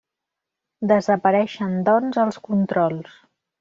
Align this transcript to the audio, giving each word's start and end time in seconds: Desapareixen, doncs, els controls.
Desapareixen, 0.93 1.79
doncs, 1.93 2.21
els 2.27 2.43
controls. 2.51 3.19